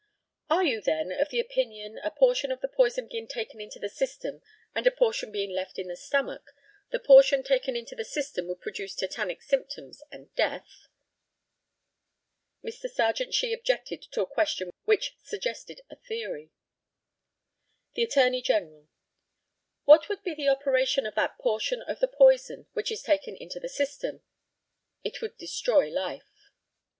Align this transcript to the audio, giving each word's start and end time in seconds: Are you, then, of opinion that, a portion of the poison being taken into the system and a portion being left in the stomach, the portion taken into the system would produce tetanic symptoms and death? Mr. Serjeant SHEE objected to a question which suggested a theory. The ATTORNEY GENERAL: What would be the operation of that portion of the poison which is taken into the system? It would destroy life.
Are 0.49 0.63
you, 0.63 0.81
then, 0.81 1.11
of 1.11 1.31
opinion 1.31 1.93
that, 2.01 2.05
a 2.07 2.09
portion 2.09 2.51
of 2.51 2.59
the 2.61 2.67
poison 2.67 3.07
being 3.07 3.27
taken 3.27 3.61
into 3.61 3.77
the 3.77 3.87
system 3.87 4.41
and 4.73 4.87
a 4.87 4.89
portion 4.91 5.31
being 5.31 5.51
left 5.51 5.77
in 5.77 5.89
the 5.89 5.95
stomach, 5.95 6.43
the 6.89 6.97
portion 6.99 7.43
taken 7.43 7.75
into 7.75 7.93
the 7.93 8.03
system 8.03 8.47
would 8.47 8.61
produce 8.61 8.95
tetanic 8.95 9.43
symptoms 9.43 10.01
and 10.11 10.33
death? 10.33 10.87
Mr. 12.65 12.89
Serjeant 12.89 13.35
SHEE 13.35 13.53
objected 13.53 14.01
to 14.09 14.21
a 14.21 14.25
question 14.25 14.71
which 14.85 15.15
suggested 15.21 15.81
a 15.91 15.95
theory. 15.95 16.49
The 17.93 18.01
ATTORNEY 18.05 18.41
GENERAL: 18.41 18.87
What 19.83 20.09
would 20.09 20.23
be 20.23 20.33
the 20.33 20.49
operation 20.49 21.05
of 21.05 21.13
that 21.13 21.37
portion 21.37 21.83
of 21.83 21.99
the 21.99 22.07
poison 22.07 22.65
which 22.73 22.91
is 22.91 23.03
taken 23.03 23.35
into 23.37 23.59
the 23.59 23.69
system? 23.69 24.23
It 25.03 25.21
would 25.21 25.37
destroy 25.37 25.91
life. 25.91 26.49